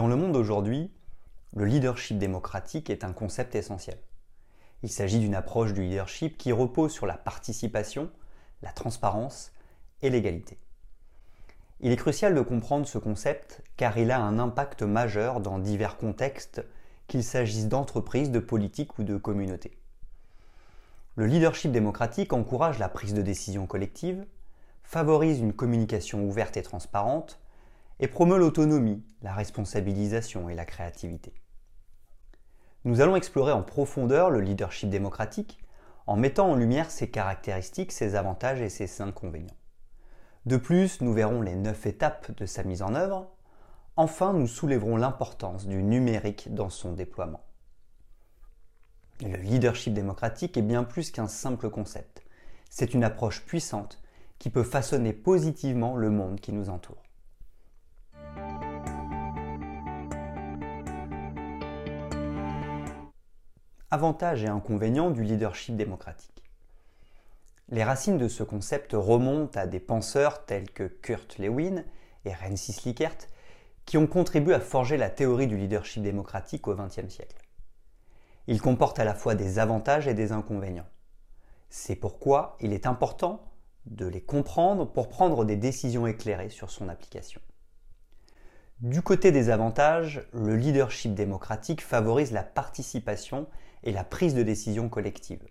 [0.00, 0.90] Dans le monde d'aujourd'hui,
[1.54, 3.98] le leadership démocratique est un concept essentiel.
[4.82, 8.10] Il s'agit d'une approche du leadership qui repose sur la participation,
[8.62, 9.52] la transparence
[10.00, 10.56] et l'égalité.
[11.80, 15.98] Il est crucial de comprendre ce concept car il a un impact majeur dans divers
[15.98, 16.64] contextes,
[17.06, 19.76] qu'il s'agisse d'entreprises, de politiques ou de communautés.
[21.16, 24.24] Le leadership démocratique encourage la prise de décision collective,
[24.82, 27.38] favorise une communication ouverte et transparente,
[28.00, 31.34] et promeut l'autonomie, la responsabilisation et la créativité.
[32.84, 35.58] Nous allons explorer en profondeur le leadership démocratique
[36.06, 39.54] en mettant en lumière ses caractéristiques, ses avantages et ses inconvénients.
[40.46, 43.30] De plus, nous verrons les neuf étapes de sa mise en œuvre.
[43.96, 47.44] Enfin, nous soulèverons l'importance du numérique dans son déploiement.
[49.20, 52.22] Le leadership démocratique est bien plus qu'un simple concept.
[52.70, 54.02] C'est une approche puissante
[54.38, 57.02] qui peut façonner positivement le monde qui nous entoure.
[63.92, 66.44] Avantages et inconvénients du leadership démocratique.
[67.70, 71.82] Les racines de ce concept remontent à des penseurs tels que Kurt Lewin
[72.24, 73.16] et Rensis Likert
[73.86, 77.36] qui ont contribué à forger la théorie du leadership démocratique au XXe siècle.
[78.46, 80.86] Il comporte à la fois des avantages et des inconvénients.
[81.68, 83.42] C'est pourquoi il est important
[83.86, 87.40] de les comprendre pour prendre des décisions éclairées sur son application.
[88.80, 93.48] Du côté des avantages, le leadership démocratique favorise la participation
[93.82, 95.46] et la prise de décision collective.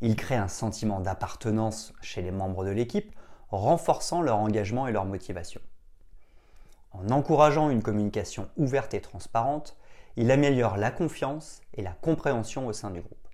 [0.00, 3.14] Il crée un sentiment d'appartenance chez les membres de l'équipe,
[3.50, 5.60] renforçant leur engagement et leur motivation.
[6.92, 9.76] En encourageant une communication ouverte et transparente,
[10.16, 13.28] il améliore la confiance et la compréhension au sein du groupe.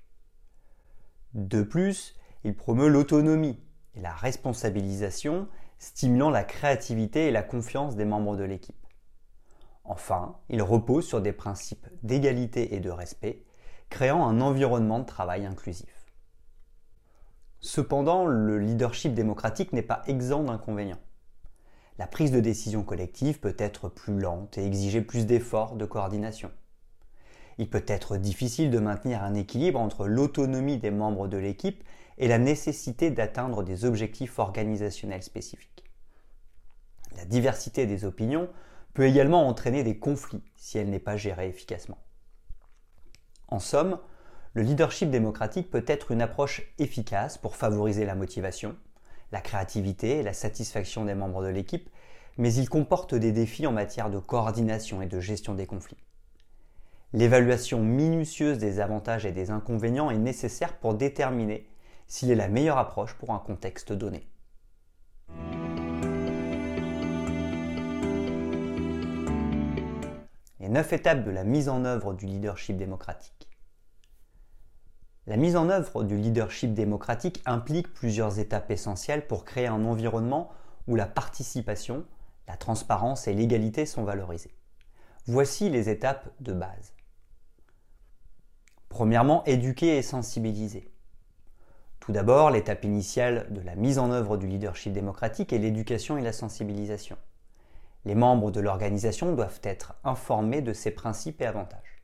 [1.35, 2.15] De plus,
[2.45, 3.59] il promeut l'autonomie
[3.95, 5.49] et la responsabilisation,
[5.79, 8.77] stimulant la créativité et la confiance des membres de l'équipe.
[9.85, 13.44] Enfin, il repose sur des principes d'égalité et de respect,
[13.95, 16.13] créant un environnement de travail inclusif.
[17.61, 20.99] Cependant, le leadership démocratique n'est pas exempt d'inconvénients.
[21.99, 26.51] La prise de décision collective peut être plus lente et exiger plus d'efforts de coordination.
[27.59, 31.85] Il peut être difficile de maintenir un équilibre entre l'autonomie des membres de l'équipe
[32.19, 35.85] et la nécessité d'atteindre des objectifs organisationnels spécifiques.
[37.17, 38.49] La diversité des opinions
[38.93, 41.99] peut également entraîner des conflits si elle n'est pas gérée efficacement.
[43.49, 43.99] En somme,
[44.55, 48.77] le leadership démocratique peut être une approche efficace pour favoriser la motivation,
[49.33, 51.91] la créativité et la satisfaction des membres de l'équipe,
[52.39, 56.03] mais il comporte des défis en matière de coordination et de gestion des conflits.
[57.13, 61.69] L'évaluation minutieuse des avantages et des inconvénients est nécessaire pour déterminer
[62.09, 64.27] s'il est la meilleure approche pour un contexte donné.
[70.65, 73.51] Les neuf étapes de la mise en œuvre du leadership démocratique.
[75.27, 80.51] La mise en œuvre du leadership démocratique implique plusieurs étapes essentielles pour créer un environnement
[80.87, 82.07] où la participation,
[82.49, 84.55] la transparence et l'égalité sont valorisées.
[85.27, 86.95] Voici les étapes de base.
[88.89, 90.91] Premièrement, éduquer et sensibiliser.
[92.01, 96.23] Tout d'abord, l'étape initiale de la mise en œuvre du leadership démocratique est l'éducation et
[96.23, 97.19] la sensibilisation.
[98.05, 102.03] Les membres de l'organisation doivent être informés de ses principes et avantages.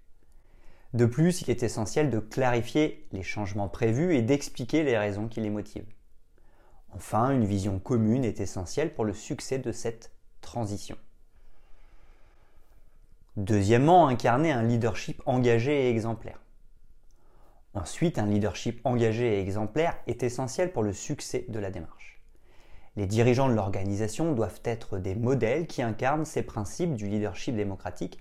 [0.93, 5.41] De plus, il est essentiel de clarifier les changements prévus et d'expliquer les raisons qui
[5.41, 5.95] les motivent.
[6.93, 10.11] Enfin, une vision commune est essentielle pour le succès de cette
[10.41, 10.97] transition.
[13.37, 16.41] Deuxièmement, incarner un leadership engagé et exemplaire.
[17.75, 22.20] Ensuite, un leadership engagé et exemplaire est essentiel pour le succès de la démarche.
[22.97, 28.19] Les dirigeants de l'organisation doivent être des modèles qui incarnent ces principes du leadership démocratique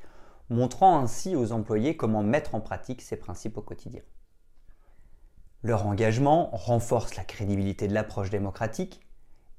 [0.50, 4.02] montrant ainsi aux employés comment mettre en pratique ces principes au quotidien.
[5.64, 9.02] Leur engagement renforce la crédibilité de l'approche démocratique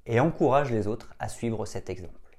[0.06, 2.38] et encourage les autres à suivre cet exemple.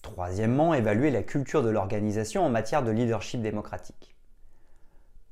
[0.00, 4.16] Troisièmement, évaluer la culture de l'organisation en matière de leadership démocratique.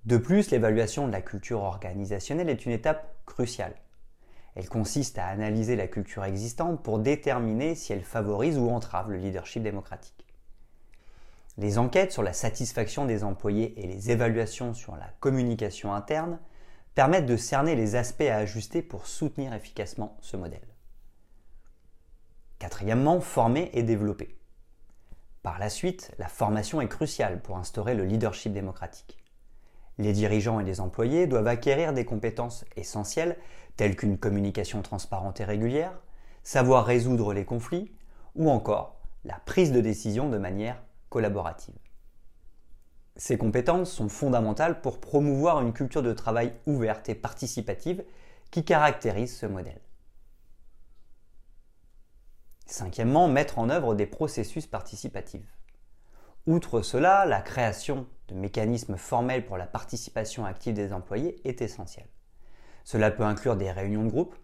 [0.05, 3.75] De plus, l'évaluation de la culture organisationnelle est une étape cruciale.
[4.61, 9.17] Elle consiste à analyser la culture existante pour déterminer si elle favorise ou entrave le
[9.17, 10.27] leadership démocratique.
[11.57, 16.39] Les enquêtes sur la satisfaction des employés et les évaluations sur la communication interne
[16.95, 20.69] permettent de cerner les aspects à ajuster pour soutenir efficacement ce modèle.
[22.59, 24.37] Quatrièmement, former et développer.
[25.43, 29.17] Par la suite, la formation est cruciale pour instaurer le leadership démocratique.
[30.01, 33.37] Les dirigeants et les employés doivent acquérir des compétences essentielles
[33.77, 35.93] telles qu'une communication transparente et régulière,
[36.43, 37.93] savoir résoudre les conflits
[38.35, 41.75] ou encore la prise de décision de manière collaborative.
[43.17, 48.03] Ces compétences sont fondamentales pour promouvoir une culture de travail ouverte et participative
[48.51, 49.83] qui caractérise ce modèle.
[52.65, 55.60] Cinquièmement, mettre en œuvre des processus participatifs.
[56.47, 62.09] Outre cela, la création de mécanismes formels pour la participation active des employés est essentielle.
[62.85, 64.35] Cela peut inclure des réunions de groupe,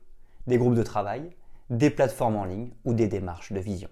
[0.47, 1.31] des groupes de travail,
[1.71, 3.89] des plateformes en ligne ou des démarches de vision.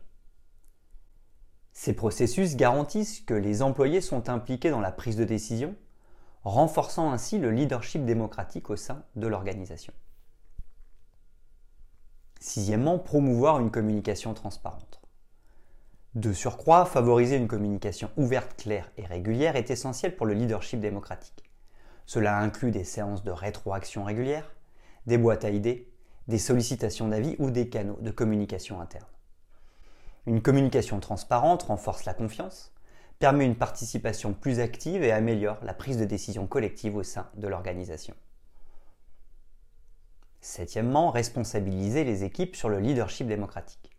[1.73, 5.75] Ces processus garantissent que les employés sont impliqués dans la prise de décision,
[6.45, 9.93] renforçant ainsi le leadership démocratique au sein de l'organisation.
[12.39, 15.01] Sixièmement, promouvoir une communication transparente.
[16.15, 21.51] De surcroît, favoriser une communication ouverte, claire et régulière est essentiel pour le leadership démocratique.
[22.07, 24.55] Cela inclut des séances de rétroaction régulières,
[25.07, 25.91] des boîtes à idées,
[26.29, 29.09] des sollicitations d'avis ou des canaux de communication interne.
[30.27, 32.73] Une communication transparente renforce la confiance,
[33.19, 37.49] permet une participation plus active et améliore la prise de décision collective au sein de
[37.49, 38.15] l'organisation.
[40.41, 43.94] Septièmement, responsabiliser les équipes sur le leadership démocratique.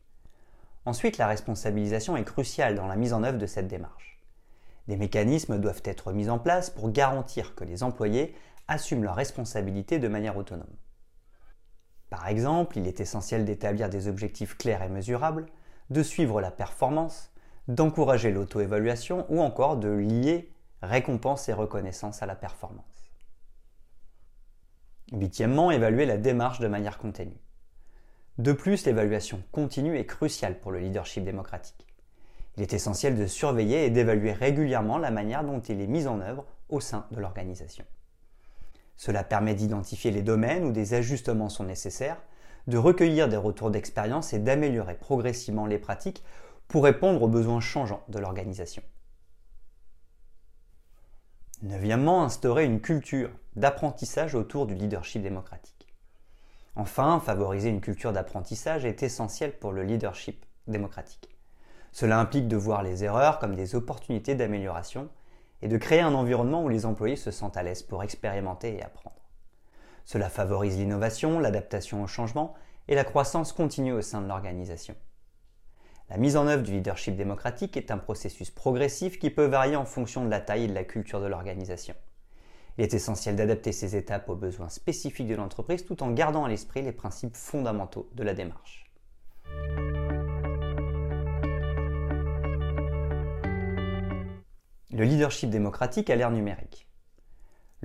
[0.86, 4.20] Ensuite, la responsabilisation est cruciale dans la mise en œuvre de cette démarche.
[4.88, 8.36] Des mécanismes doivent être mis en place pour garantir que les employés
[8.68, 10.76] assument leurs responsabilités de manière autonome.
[12.10, 15.48] Par exemple, il est essentiel d'établir des objectifs clairs et mesurables,
[15.90, 17.32] de suivre la performance,
[17.68, 20.52] d'encourager l'auto-évaluation ou encore de lier
[20.82, 22.86] récompense et reconnaissance à la performance.
[25.12, 27.45] Huitièmement, évaluer la démarche de manière contenue.
[28.38, 31.88] De plus, l'évaluation continue est cruciale pour le leadership démocratique.
[32.58, 36.20] Il est essentiel de surveiller et d'évaluer régulièrement la manière dont il est mis en
[36.20, 37.86] œuvre au sein de l'organisation.
[38.98, 42.22] Cela permet d'identifier les domaines où des ajustements sont nécessaires
[42.68, 46.24] de recueillir des retours d'expérience et d'améliorer progressivement les pratiques
[46.68, 48.82] pour répondre aux besoins changeants de l'organisation.
[51.62, 55.75] Neuvièmement, instaurer une culture d'apprentissage autour du leadership démocratique.
[56.76, 61.30] Enfin, favoriser une culture d'apprentissage est essentiel pour le leadership démocratique.
[61.94, 65.08] Cela implique de voir les erreurs comme des opportunités d'amélioration
[65.62, 68.84] et de créer un environnement où les employés se sentent à l'aise pour expérimenter et
[68.84, 69.16] apprendre.
[70.04, 72.54] Cela favorise l'innovation, l'adaptation au changement
[72.90, 74.96] et la croissance continue au sein de l'organisation.
[76.10, 79.86] La mise en œuvre du leadership démocratique est un processus progressif qui peut varier en
[79.86, 81.96] fonction de la taille et de la culture de l'organisation.
[82.78, 86.50] Il est essentiel d'adapter ces étapes aux besoins spécifiques de l'entreprise tout en gardant à
[86.50, 88.86] l'esprit les principes fondamentaux de la démarche.
[94.92, 96.86] Le leadership démocratique à l'ère numérique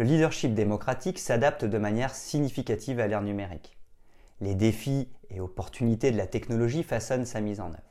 [0.01, 3.77] le leadership démocratique s'adapte de manière significative à l'ère numérique.
[4.41, 7.90] Les défis et opportunités de la technologie façonnent sa mise en œuvre.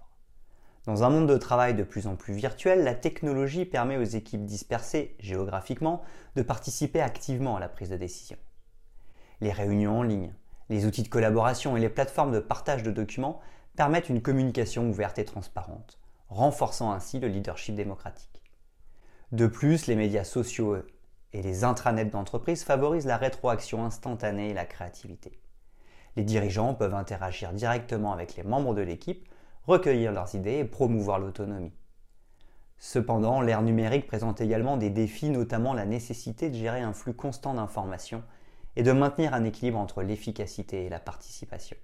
[0.90, 4.44] Dans un monde de travail de plus en plus virtuel, la technologie permet aux équipes
[4.44, 6.02] dispersées géographiquement
[6.36, 8.38] de participer activement à la prise de décision.
[9.40, 10.34] Les réunions en ligne,
[10.68, 13.40] les outils de collaboration et les plateformes de partage de documents
[13.76, 18.42] permettent une communication ouverte et transparente, renforçant ainsi le leadership démocratique.
[19.32, 20.76] De plus, les médias sociaux
[21.34, 25.40] et les intranets d'entreprise favorisent la rétroaction instantanée et la créativité.
[26.16, 29.30] Les dirigeants peuvent interagir directement avec les membres de l'équipe,
[29.70, 31.74] recueillir leurs idées et promouvoir l'autonomie.
[32.78, 37.54] Cependant, l'ère numérique présente également des défis, notamment la nécessité de gérer un flux constant
[37.54, 38.24] d'informations
[38.76, 41.78] et de maintenir un équilibre entre l'efficacité et la participation.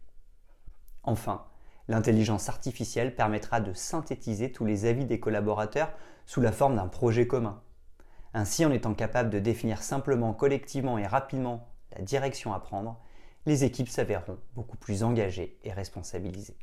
[1.04, 1.46] Enfin,
[1.88, 5.92] l'intelligence artificielle permettra de synthétiser tous les avis des collaborateurs
[6.26, 7.62] sous la forme d'un projet commun,
[8.38, 13.00] ainsi, en étant capable de définir simplement, collectivement et rapidement la direction à prendre,
[13.46, 16.58] les équipes s'avéreront beaucoup plus engagées et responsabilisées.